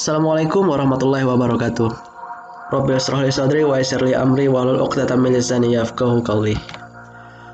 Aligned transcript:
Assalamualaikum 0.00 0.64
warahmatullahi 0.64 1.28
wabarakatuh. 1.28 1.92
Rabbi 2.72 2.96
israh 2.96 3.20
li 3.20 3.28
sadri 3.28 3.68
wa 3.68 3.76
yassir 3.76 4.00
li 4.00 4.16
amri 4.16 4.48
wahlul 4.48 4.80
'uqdatam 4.80 5.20
min 5.20 5.36
lisani 5.36 5.76
yafqahu. 5.76 6.24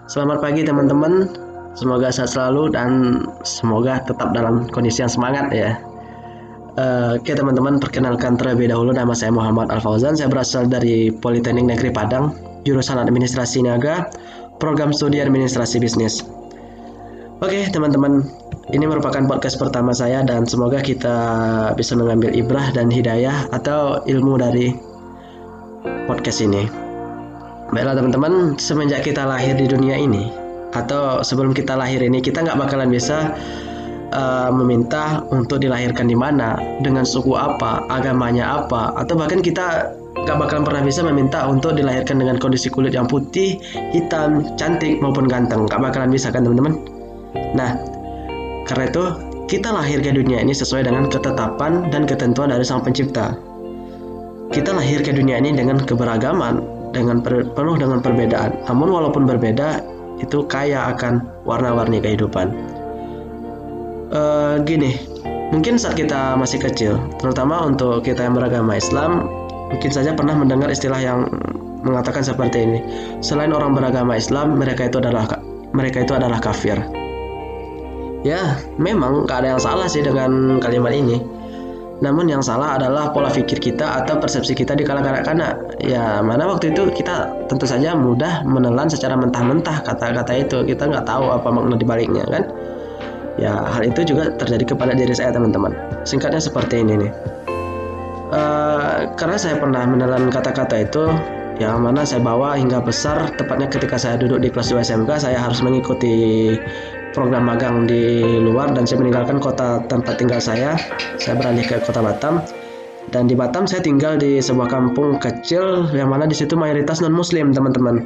Selamat 0.06 0.38
pagi 0.38 0.62
teman-teman. 0.62 1.26
Semoga 1.74 2.06
sehat 2.14 2.30
selalu 2.30 2.70
dan 2.70 2.90
semoga 3.42 3.98
tetap 4.06 4.30
dalam 4.30 4.70
kondisi 4.70 5.02
yang 5.02 5.10
semangat 5.10 5.50
ya. 5.50 5.74
Uh, 6.78 7.18
Oke 7.18 7.34
teman-teman, 7.34 7.82
perkenalkan 7.82 8.38
terlebih 8.38 8.70
dahulu 8.70 8.94
nama 8.94 9.10
saya 9.10 9.34
Muhammad 9.34 9.66
Al 9.74 9.82
Fauzan. 9.82 10.14
Saya 10.14 10.30
berasal 10.30 10.70
dari 10.70 11.10
Politeknik 11.10 11.66
Negeri 11.66 11.90
Padang, 11.90 12.30
jurusan 12.62 13.02
Administrasi 13.02 13.66
Niaga, 13.66 14.06
program 14.62 14.94
studi 14.94 15.18
Administrasi 15.18 15.82
Bisnis. 15.82 16.22
Oke 17.36 17.68
teman-teman, 17.68 18.24
ini 18.72 18.88
merupakan 18.88 19.20
podcast 19.28 19.60
pertama 19.60 19.92
saya 19.92 20.24
dan 20.24 20.48
semoga 20.48 20.80
kita 20.80 21.12
bisa 21.76 21.92
mengambil 21.92 22.32
ibrah 22.32 22.72
dan 22.72 22.88
hidayah 22.88 23.44
atau 23.52 24.00
ilmu 24.08 24.40
dari 24.40 24.72
podcast 26.08 26.40
ini. 26.40 26.64
Baiklah 27.76 28.00
teman-teman, 28.00 28.56
semenjak 28.56 29.04
kita 29.04 29.28
lahir 29.28 29.52
di 29.52 29.68
dunia 29.68 30.00
ini 30.00 30.32
atau 30.72 31.20
sebelum 31.20 31.52
kita 31.52 31.76
lahir 31.76 32.00
ini 32.00 32.24
kita 32.24 32.40
nggak 32.40 32.56
bakalan 32.56 32.88
bisa 32.88 33.36
uh, 34.16 34.48
meminta 34.48 35.20
untuk 35.28 35.60
dilahirkan 35.60 36.08
di 36.08 36.16
mana, 36.16 36.56
dengan 36.80 37.04
suku 37.04 37.36
apa, 37.36 37.84
agamanya 37.92 38.64
apa, 38.64 38.96
atau 38.96 39.12
bahkan 39.12 39.44
kita 39.44 39.92
nggak 40.24 40.40
bakalan 40.40 40.64
pernah 40.64 40.82
bisa 40.88 41.04
meminta 41.04 41.44
untuk 41.44 41.76
dilahirkan 41.76 42.16
dengan 42.16 42.40
kondisi 42.40 42.72
kulit 42.72 42.96
yang 42.96 43.04
putih, 43.04 43.60
hitam, 43.92 44.56
cantik 44.56 45.04
maupun 45.04 45.28
ganteng. 45.28 45.68
Nggak 45.68 45.84
bakalan 45.84 46.08
bisa 46.08 46.32
kan 46.32 46.40
teman-teman? 46.40 46.95
Nah, 47.56 47.80
karena 48.66 48.84
itu 48.90 49.04
kita 49.46 49.70
lahir 49.70 50.02
ke 50.02 50.10
dunia 50.10 50.42
ini 50.42 50.50
sesuai 50.50 50.90
dengan 50.90 51.06
ketetapan 51.06 51.86
dan 51.94 52.02
ketentuan 52.02 52.50
dari 52.50 52.66
Sang 52.66 52.82
Pencipta. 52.82 53.38
Kita 54.50 54.74
lahir 54.74 55.06
ke 55.06 55.14
dunia 55.14 55.38
ini 55.38 55.54
dengan 55.54 55.78
keberagaman, 55.78 56.62
dengan 56.90 57.22
per, 57.22 57.46
penuh 57.54 57.78
dengan 57.78 58.02
perbedaan. 58.02 58.58
Namun 58.66 58.90
walaupun 58.90 59.22
berbeda, 59.22 59.86
itu 60.18 60.42
kaya 60.50 60.90
akan 60.90 61.22
warna-warni 61.46 62.02
kehidupan. 62.02 62.50
Uh, 64.10 64.58
gini, 64.66 64.98
mungkin 65.54 65.78
saat 65.78 65.94
kita 65.94 66.34
masih 66.34 66.58
kecil, 66.62 66.98
terutama 67.22 67.70
untuk 67.70 68.02
kita 68.02 68.26
yang 68.26 68.34
beragama 68.34 68.78
Islam, 68.78 69.30
mungkin 69.70 69.90
saja 69.94 70.10
pernah 70.14 70.34
mendengar 70.34 70.70
istilah 70.74 70.98
yang 70.98 71.26
mengatakan 71.86 72.26
seperti 72.26 72.66
ini. 72.66 72.78
Selain 73.22 73.54
orang 73.54 73.78
beragama 73.78 74.18
Islam, 74.18 74.58
mereka 74.58 74.90
itu 74.90 74.98
adalah 74.98 75.26
mereka 75.70 76.02
itu 76.02 76.18
adalah 76.18 76.42
kafir 76.42 76.78
ya 78.26 78.58
memang 78.82 79.22
gak 79.30 79.46
ada 79.46 79.54
yang 79.54 79.62
salah 79.62 79.86
sih 79.86 80.02
dengan 80.02 80.58
kalimat 80.58 80.90
ini 80.90 81.22
namun 82.04 82.28
yang 82.28 82.44
salah 82.44 82.76
adalah 82.76 83.08
pola 83.08 83.32
pikir 83.32 83.56
kita 83.56 84.04
atau 84.04 84.20
persepsi 84.20 84.52
kita 84.52 84.76
di 84.76 84.84
kalangan 84.84 85.16
anak-anak. 85.16 85.80
Ya, 85.80 86.20
mana 86.20 86.44
waktu 86.44 86.76
itu 86.76 86.92
kita 86.92 87.32
tentu 87.48 87.64
saja 87.64 87.96
mudah 87.96 88.44
menelan 88.44 88.92
secara 88.92 89.16
mentah-mentah 89.16 89.80
kata-kata 89.80 90.44
itu. 90.44 90.60
Kita 90.68 90.92
nggak 90.92 91.08
tahu 91.08 91.32
apa 91.32 91.48
makna 91.48 91.80
dibaliknya 91.80 92.28
kan. 92.28 92.52
Ya, 93.40 93.64
hal 93.64 93.88
itu 93.88 94.12
juga 94.12 94.28
terjadi 94.36 94.76
kepada 94.76 94.92
diri 94.92 95.12
saya 95.16 95.32
teman-teman. 95.32 95.72
Singkatnya 96.04 96.40
seperti 96.40 96.84
ini 96.84 97.08
nih. 97.08 97.12
Uh, 98.28 99.08
karena 99.16 99.40
saya 99.40 99.56
pernah 99.56 99.88
menelan 99.88 100.28
kata-kata 100.28 100.84
itu, 100.84 101.04
yang 101.56 101.80
mana 101.80 102.04
saya 102.04 102.20
bawa 102.20 102.60
hingga 102.60 102.84
besar, 102.84 103.32
tepatnya 103.40 103.72
ketika 103.72 103.96
saya 103.96 104.20
duduk 104.20 104.44
di 104.44 104.48
kelas 104.52 104.68
2 104.68 104.84
SMK, 104.84 105.10
saya 105.16 105.38
harus 105.40 105.64
mengikuti 105.64 106.56
program 107.16 107.48
magang 107.48 107.88
di 107.88 108.36
luar 108.36 108.76
dan 108.76 108.84
saya 108.84 109.00
meninggalkan 109.00 109.40
kota 109.40 109.80
tempat 109.88 110.20
tinggal 110.20 110.36
saya. 110.36 110.76
Saya 111.16 111.40
beralih 111.40 111.64
ke 111.64 111.80
kota 111.80 112.04
Batam. 112.04 112.44
Dan 113.08 113.24
di 113.24 113.32
Batam 113.32 113.64
saya 113.64 113.80
tinggal 113.80 114.20
di 114.20 114.36
sebuah 114.36 114.68
kampung 114.68 115.16
kecil 115.16 115.88
yang 115.96 116.12
mana 116.12 116.28
di 116.28 116.36
situ 116.36 116.52
mayoritas 116.52 117.00
non 117.00 117.16
muslim 117.16 117.56
teman-teman. 117.56 118.04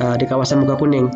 Uh, 0.00 0.16
di 0.16 0.24
kawasan 0.24 0.64
Muka 0.64 0.80
Kuning. 0.80 1.12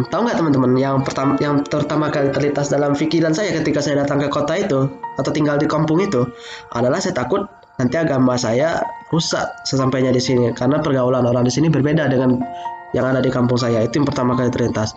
Tahu 0.00 0.20
nggak 0.24 0.40
teman-teman 0.40 0.72
yang 0.80 1.04
pertama 1.04 1.36
yang 1.44 1.60
pertama 1.60 2.08
kali 2.08 2.32
terlintas 2.32 2.72
dalam 2.72 2.96
pikiran 2.96 3.36
saya 3.36 3.52
ketika 3.52 3.84
saya 3.84 4.00
datang 4.00 4.16
ke 4.16 4.32
kota 4.32 4.56
itu 4.56 4.88
atau 5.20 5.28
tinggal 5.28 5.60
di 5.60 5.68
kampung 5.68 6.00
itu 6.00 6.24
adalah 6.72 6.96
saya 7.04 7.12
takut 7.12 7.44
nanti 7.76 8.00
agama 8.00 8.32
saya 8.40 8.80
rusak 9.12 9.44
sesampainya 9.68 10.08
di 10.08 10.16
sini 10.16 10.56
karena 10.56 10.80
pergaulan 10.80 11.28
orang 11.28 11.44
di 11.44 11.52
sini 11.52 11.68
berbeda 11.68 12.08
dengan 12.08 12.40
yang 12.96 13.12
ada 13.12 13.20
di 13.20 13.28
kampung 13.28 13.60
saya 13.60 13.84
itu 13.84 14.00
yang 14.00 14.08
pertama 14.08 14.32
kali 14.32 14.48
terlintas 14.48 14.96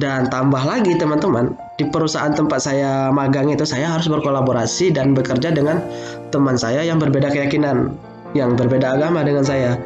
dan 0.00 0.24
tambah 0.32 0.64
lagi 0.64 0.96
teman-teman, 0.96 1.52
di 1.76 1.84
perusahaan 1.84 2.32
tempat 2.32 2.64
saya 2.64 3.12
magang 3.12 3.52
itu 3.52 3.68
saya 3.68 3.92
harus 3.92 4.08
berkolaborasi 4.08 4.88
dan 4.88 5.12
bekerja 5.12 5.52
dengan 5.52 5.84
teman 6.32 6.56
saya 6.56 6.80
yang 6.80 6.96
berbeda 6.96 7.28
keyakinan, 7.28 7.92
yang 8.32 8.56
berbeda 8.56 8.96
agama 8.96 9.20
dengan 9.20 9.44
saya. 9.44 9.76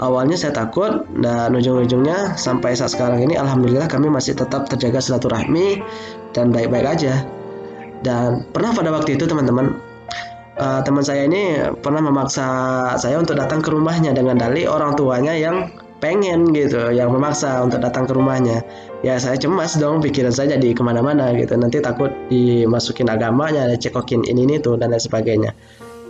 Awalnya 0.00 0.40
saya 0.40 0.56
takut 0.56 1.04
dan 1.20 1.52
ujung-ujungnya 1.52 2.40
sampai 2.40 2.72
saat 2.72 2.96
sekarang 2.96 3.20
ini 3.20 3.36
alhamdulillah 3.36 3.84
kami 3.84 4.08
masih 4.08 4.32
tetap 4.32 4.64
terjaga 4.64 4.96
silaturahmi 4.96 5.84
dan 6.32 6.48
baik-baik 6.48 6.96
aja. 6.96 7.20
Dan 8.00 8.48
pernah 8.56 8.72
pada 8.72 8.88
waktu 8.88 9.20
itu 9.20 9.28
teman-teman 9.28 9.76
uh, 10.56 10.80
teman 10.80 11.04
saya 11.04 11.28
ini 11.28 11.60
pernah 11.84 12.00
memaksa 12.00 12.48
saya 12.96 13.20
untuk 13.20 13.36
datang 13.36 13.60
ke 13.60 13.68
rumahnya 13.68 14.16
dengan 14.16 14.40
dalih 14.40 14.72
orang 14.72 14.96
tuanya 14.96 15.36
yang 15.36 15.68
pengen 16.00 16.48
gitu 16.56 16.88
yang 16.96 17.12
memaksa 17.12 17.60
untuk 17.60 17.84
datang 17.84 18.08
ke 18.08 18.16
rumahnya 18.16 18.64
ya 19.00 19.16
saya 19.16 19.36
cemas 19.36 19.76
dong 19.80 20.04
pikiran 20.04 20.32
saya 20.32 20.56
jadi 20.56 20.76
ke 20.76 20.82
mana-mana 20.84 21.32
gitu. 21.36 21.56
Nanti 21.56 21.80
takut 21.80 22.12
dimasukin 22.28 23.08
agamanya 23.08 23.68
cekokin 23.76 24.24
ini 24.28 24.44
ini 24.48 24.56
tuh 24.60 24.76
dan 24.76 24.92
lain 24.92 25.02
sebagainya. 25.02 25.52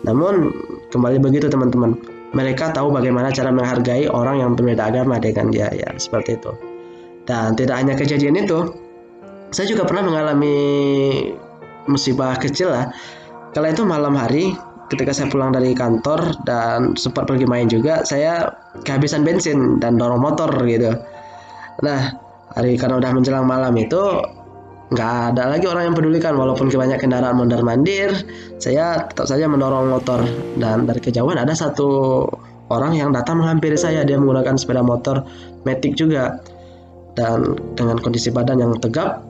Namun 0.07 0.51
kembali 0.91 1.21
begitu 1.21 1.47
teman-teman. 1.51 1.97
Mereka 2.31 2.71
tahu 2.71 2.95
bagaimana 2.95 3.35
cara 3.35 3.51
menghargai 3.51 4.07
orang 4.07 4.39
yang 4.39 4.51
berbeda 4.55 4.87
agama 4.87 5.19
dengan 5.19 5.51
dia 5.51 5.67
ya 5.75 5.91
seperti 5.99 6.39
itu. 6.39 6.55
Dan 7.27 7.59
tidak 7.59 7.83
hanya 7.83 7.99
kejadian 7.99 8.39
itu 8.39 8.71
saya 9.51 9.67
juga 9.67 9.83
pernah 9.83 10.07
mengalami 10.07 10.57
musibah 11.91 12.39
kecil 12.39 12.71
lah. 12.71 12.95
Kala 13.51 13.75
itu 13.75 13.83
malam 13.83 14.15
hari 14.15 14.55
ketika 14.95 15.11
saya 15.11 15.27
pulang 15.27 15.51
dari 15.51 15.75
kantor 15.75 16.39
dan 16.47 16.95
sempat 16.95 17.27
pergi 17.27 17.51
main 17.51 17.67
juga 17.67 18.07
saya 18.07 18.55
kehabisan 18.87 19.27
bensin 19.27 19.83
dan 19.83 19.99
dorong 19.99 20.23
motor 20.23 20.51
gitu. 20.71 20.95
Nah 21.83 22.30
hari 22.55 22.75
karena 22.75 22.99
udah 22.99 23.11
menjelang 23.15 23.47
malam 23.47 23.75
itu 23.79 24.01
nggak 24.91 25.13
ada 25.35 25.55
lagi 25.55 25.71
orang 25.71 25.91
yang 25.91 25.97
pedulikan 25.97 26.35
walaupun 26.35 26.67
banyak 26.67 26.99
kendaraan 26.99 27.39
mondar 27.39 27.63
mandir 27.63 28.11
saya 28.59 29.07
tetap 29.07 29.31
saja 29.31 29.47
mendorong 29.47 29.87
motor. 29.87 30.27
Dan 30.59 30.91
dari 30.91 30.99
kejauhan 30.99 31.39
ada 31.39 31.55
satu 31.55 32.27
orang 32.71 32.99
yang 32.99 33.15
datang 33.15 33.39
menghampiri 33.39 33.79
saya 33.79 34.03
dia 34.03 34.19
menggunakan 34.19 34.59
sepeda 34.59 34.83
motor 34.83 35.23
metik 35.63 35.95
juga. 35.95 36.43
Dan 37.15 37.59
dengan 37.75 37.99
kondisi 38.03 38.31
badan 38.35 38.63
yang 38.63 38.75
tegap 38.83 39.23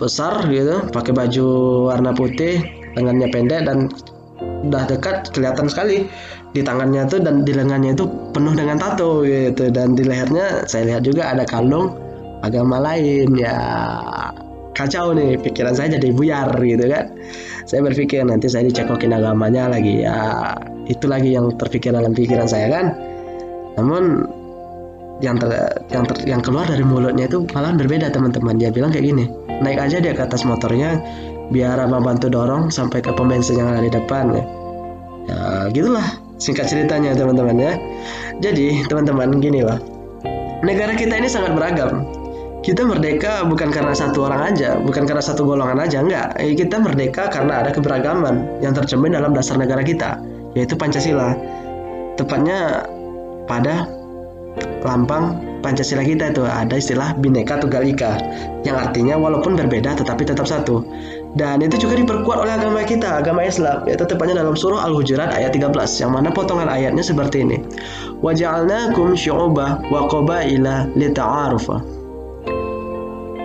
besar 0.00 0.48
gitu 0.48 0.80
pakai 0.96 1.12
baju 1.12 1.46
warna 1.92 2.16
putih 2.16 2.60
lengannya 2.96 3.28
pendek 3.28 3.68
dan 3.68 3.92
udah 4.40 4.84
dekat 4.88 5.28
kelihatan 5.36 5.68
sekali 5.68 6.08
di 6.56 6.64
tangannya 6.64 7.04
tuh 7.04 7.20
dan 7.20 7.44
di 7.44 7.52
lengannya 7.52 7.92
itu 7.92 8.08
penuh 8.32 8.56
dengan 8.56 8.80
tato 8.80 9.28
gitu. 9.28 9.68
Dan 9.68 9.92
di 9.92 10.08
lehernya 10.08 10.64
saya 10.64 10.88
lihat 10.88 11.04
juga 11.04 11.28
ada 11.28 11.44
kalung 11.44 12.09
agama 12.44 12.80
lain 12.80 13.36
ya. 13.36 13.56
Kacau 14.70 15.12
nih 15.12 15.36
pikiran 15.36 15.76
saya 15.76 16.00
jadi 16.00 16.08
buyar 16.14 16.56
gitu 16.56 16.88
kan. 16.88 17.12
Saya 17.68 17.84
berpikir 17.84 18.24
nanti 18.24 18.48
saya 18.48 18.64
dicekokin 18.64 19.12
agamanya 19.12 19.68
lagi 19.68 20.06
ya. 20.06 20.56
Itu 20.88 21.10
lagi 21.10 21.36
yang 21.36 21.52
terpikir 21.60 21.92
dalam 21.92 22.16
pikiran 22.16 22.48
saya 22.48 22.70
kan. 22.72 22.86
Namun 23.76 24.24
yang 25.20 25.36
ter, 25.36 25.52
yang 25.92 26.04
ter, 26.08 26.16
yang 26.24 26.40
keluar 26.40 26.64
dari 26.64 26.80
mulutnya 26.80 27.28
itu 27.28 27.44
malah 27.52 27.76
berbeda 27.76 28.08
teman-teman. 28.08 28.56
Dia 28.56 28.72
bilang 28.72 28.88
kayak 28.88 29.04
gini 29.04 29.28
naik 29.60 29.76
aja 29.76 30.00
dia 30.00 30.16
ke 30.16 30.24
atas 30.24 30.48
motornya 30.48 30.96
biar 31.52 31.76
abang 31.76 32.00
bantu 32.00 32.32
dorong 32.32 32.72
sampai 32.72 33.04
ke 33.04 33.12
bensin 33.12 33.60
yang 33.60 33.68
ada 33.76 33.84
di 33.84 33.92
depan. 33.92 34.32
Ya. 34.32 34.44
ya 35.28 35.38
gitulah 35.76 36.08
singkat 36.40 36.72
ceritanya 36.72 37.12
teman-teman 37.12 37.56
ya. 37.60 37.72
Jadi 38.40 38.88
teman-teman 38.88 39.36
gini 39.44 39.60
lah. 39.60 39.76
Negara 40.64 40.96
kita 40.96 41.20
ini 41.20 41.28
sangat 41.28 41.52
beragam 41.52 42.19
kita 42.60 42.84
merdeka 42.84 43.40
bukan 43.48 43.72
karena 43.72 43.96
satu 43.96 44.28
orang 44.28 44.52
aja, 44.52 44.76
bukan 44.76 45.08
karena 45.08 45.24
satu 45.24 45.48
golongan 45.48 45.80
aja, 45.80 46.04
enggak. 46.04 46.36
Eh, 46.36 46.52
kita 46.52 46.76
merdeka 46.76 47.32
karena 47.32 47.64
ada 47.64 47.72
keberagaman 47.72 48.60
yang 48.60 48.76
tercermin 48.76 49.16
dalam 49.16 49.32
dasar 49.32 49.56
negara 49.56 49.80
kita, 49.80 50.20
yaitu 50.52 50.76
Pancasila. 50.76 51.32
Tepatnya 52.20 52.84
pada 53.48 53.88
lambang 54.84 55.40
Pancasila 55.60 56.04
kita 56.04 56.32
itu 56.32 56.44
ada 56.44 56.72
istilah 56.76 57.16
Bhinneka 57.20 57.60
Tunggal 57.60 57.84
Ika, 57.84 58.16
yang 58.64 58.76
artinya 58.76 59.16
walaupun 59.16 59.56
berbeda 59.56 59.96
tetapi 59.96 60.28
tetap 60.28 60.44
satu. 60.44 60.84
Dan 61.36 61.62
itu 61.64 61.78
juga 61.80 61.94
diperkuat 61.96 62.44
oleh 62.44 62.58
agama 62.58 62.82
kita, 62.84 63.22
agama 63.22 63.44
Islam, 63.44 63.86
yaitu 63.86 64.04
tepatnya 64.04 64.42
dalam 64.42 64.58
surah 64.58 64.82
Al-Hujurat 64.88 65.30
ayat 65.30 65.54
13, 65.54 66.00
yang 66.00 66.12
mana 66.12 66.32
potongan 66.32 66.66
ayatnya 66.66 67.04
seperti 67.04 67.44
ini. 67.44 67.56
Syu'ubah 68.20 69.70
wa 69.92 70.00
qabaila 70.10 70.90
lita'arufa. 70.98 71.99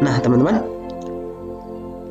Nah, 0.03 0.19
teman-teman, 0.19 0.59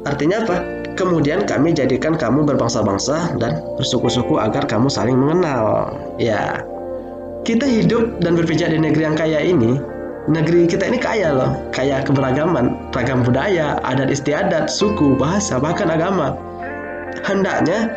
artinya 0.09 0.41
apa? 0.45 0.57
Kemudian 0.95 1.43
kami 1.43 1.75
jadikan 1.75 2.15
kamu 2.15 2.47
berbangsa-bangsa 2.47 3.35
dan 3.43 3.59
bersuku-suku 3.75 4.39
agar 4.39 4.63
kamu 4.65 4.87
saling 4.87 5.19
mengenal. 5.19 5.91
Ya, 6.23 6.63
kita 7.43 7.67
hidup 7.67 8.23
dan 8.23 8.39
berpijak 8.39 8.71
di 8.71 8.79
negeri 8.79 9.03
yang 9.05 9.19
kaya 9.19 9.43
ini. 9.43 9.77
Negeri 10.25 10.65
kita 10.65 10.89
ini 10.89 10.97
kaya 10.97 11.37
loh, 11.37 11.53
kaya 11.69 12.01
keberagaman, 12.01 12.73
ragam 12.97 13.21
budaya, 13.21 13.77
adat 13.85 14.09
istiadat, 14.09 14.73
suku, 14.73 15.13
bahasa, 15.21 15.61
bahkan 15.61 15.93
agama. 15.93 16.33
Hendaknya 17.29 17.93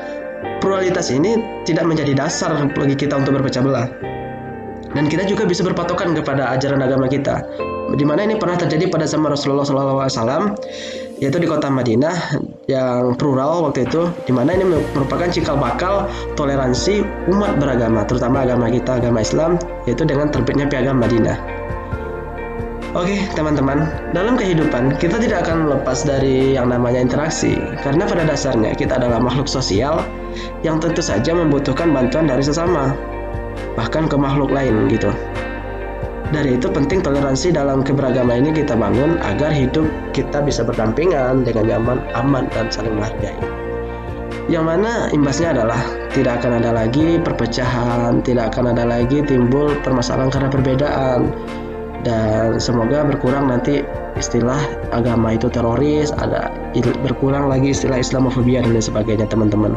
pluralitas 0.60 1.08
ini 1.08 1.40
tidak 1.64 1.88
menjadi 1.88 2.12
dasar 2.28 2.52
bagi 2.76 3.00
kita 3.00 3.16
untuk 3.16 3.40
berpecah 3.40 3.64
belah. 3.64 3.88
Dan 4.96 5.12
kita 5.12 5.28
juga 5.28 5.44
bisa 5.44 5.64
berpatokan 5.64 6.16
kepada 6.16 6.56
ajaran 6.56 6.80
agama 6.80 7.08
kita. 7.12 7.44
Di 7.96 8.04
mana 8.04 8.28
ini 8.28 8.36
pernah 8.36 8.60
terjadi 8.60 8.92
pada 8.92 9.08
zaman 9.08 9.32
Rasulullah 9.32 9.64
SAW, 9.64 10.60
yaitu 11.24 11.40
di 11.40 11.48
kota 11.48 11.72
Madinah 11.72 12.14
yang 12.68 13.16
plural 13.16 13.64
waktu 13.64 13.88
itu, 13.88 14.12
di 14.28 14.36
mana 14.36 14.52
ini 14.52 14.68
merupakan 14.68 15.32
cikal 15.32 15.56
bakal 15.56 16.12
toleransi 16.36 17.08
umat 17.32 17.56
beragama, 17.58 18.04
terutama 18.04 18.44
agama 18.44 18.68
kita, 18.68 19.00
agama 19.00 19.24
Islam, 19.24 19.56
yaitu 19.88 20.04
dengan 20.04 20.28
terbitnya 20.28 20.68
piagam 20.68 21.00
Madinah. 21.00 21.40
Oke, 22.96 23.20
teman-teman, 23.36 23.88
dalam 24.12 24.36
kehidupan 24.40 24.98
kita 25.00 25.20
tidak 25.22 25.46
akan 25.48 25.70
lepas 25.70 26.08
dari 26.08 26.56
yang 26.56 26.72
namanya 26.72 27.04
interaksi, 27.04 27.56
karena 27.84 28.04
pada 28.04 28.28
dasarnya 28.28 28.76
kita 28.76 29.00
adalah 29.00 29.22
makhluk 29.22 29.48
sosial 29.48 30.02
yang 30.66 30.82
tentu 30.82 31.00
saja 31.04 31.32
membutuhkan 31.32 31.94
bantuan 31.94 32.28
dari 32.28 32.42
sesama, 32.42 32.96
bahkan 33.76 34.10
ke 34.10 34.16
makhluk 34.18 34.50
lain 34.50 34.90
gitu. 34.90 35.14
Dari 36.28 36.60
itu 36.60 36.68
penting 36.68 37.00
toleransi 37.00 37.56
dalam 37.56 37.88
keberagaman 37.88 38.44
ini 38.44 38.52
kita 38.52 38.76
bangun 38.76 39.16
agar 39.24 39.48
hidup 39.48 39.88
kita 40.12 40.44
bisa 40.44 40.60
berdampingan 40.60 41.48
dengan 41.48 41.72
nyaman, 41.72 42.04
aman, 42.20 42.52
dan 42.52 42.68
saling 42.68 43.00
menghargai. 43.00 43.32
Yang 44.52 44.64
mana 44.64 44.92
imbasnya 45.12 45.56
adalah 45.56 45.80
tidak 46.12 46.44
akan 46.44 46.60
ada 46.64 46.72
lagi 46.76 47.20
perpecahan, 47.20 48.24
tidak 48.28 48.56
akan 48.56 48.76
ada 48.76 48.84
lagi 48.84 49.24
timbul 49.24 49.76
permasalahan 49.84 50.32
karena 50.32 50.50
perbedaan. 50.52 51.20
Dan 52.04 52.56
semoga 52.56 53.04
berkurang 53.04 53.52
nanti 53.52 53.84
istilah 54.16 54.60
agama 54.96 55.36
itu 55.36 55.52
teroris, 55.52 56.16
ada 56.16 56.48
berkurang 57.04 57.52
lagi 57.52 57.76
istilah 57.76 58.00
Islamofobia 58.00 58.64
dan 58.64 58.76
lain 58.76 58.84
sebagainya 58.84 59.28
teman-teman. 59.28 59.76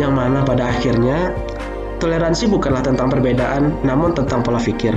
Yang 0.00 0.12
mana 0.16 0.44
pada 0.44 0.72
akhirnya 0.72 1.36
toleransi 2.04 2.52
bukanlah 2.52 2.84
tentang 2.84 3.08
perbedaan, 3.08 3.72
namun 3.80 4.12
tentang 4.12 4.44
pola 4.44 4.60
pikir. 4.60 4.92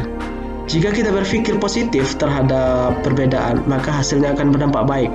Jika 0.68 0.92
kita 0.92 1.16
berpikir 1.16 1.56
positif 1.64 2.20
terhadap 2.20 3.00
perbedaan, 3.08 3.64
maka 3.64 3.88
hasilnya 3.88 4.36
akan 4.36 4.52
berdampak 4.52 4.84
baik. 4.84 5.12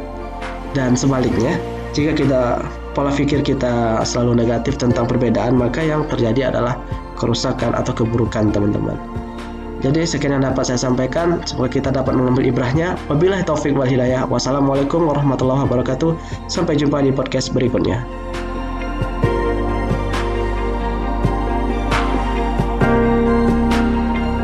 Dan 0.72 0.96
sebaliknya, 0.96 1.60
jika 1.92 2.16
kita 2.16 2.40
pola 2.96 3.12
pikir 3.12 3.44
kita 3.44 4.00
selalu 4.08 4.40
negatif 4.40 4.80
tentang 4.80 5.04
perbedaan, 5.04 5.52
maka 5.60 5.84
yang 5.84 6.08
terjadi 6.08 6.48
adalah 6.48 6.80
kerusakan 7.20 7.76
atau 7.76 7.92
keburukan, 7.92 8.48
teman-teman. 8.48 8.96
Jadi 9.84 10.06
sekian 10.06 10.40
yang 10.40 10.46
dapat 10.46 10.72
saya 10.72 10.80
sampaikan. 10.80 11.42
Semoga 11.44 11.68
kita 11.68 11.90
dapat 11.92 12.14
mengambil 12.14 12.48
ibrahnya. 12.48 12.94
Wabillahi 13.10 13.44
taufik 13.44 13.74
wal 13.74 13.90
hidayah. 13.90 14.24
Wassalamualaikum 14.30 15.04
warahmatullahi 15.10 15.66
wabarakatuh. 15.66 16.14
Sampai 16.46 16.78
jumpa 16.78 17.02
di 17.02 17.10
podcast 17.10 17.50
berikutnya. 17.50 18.06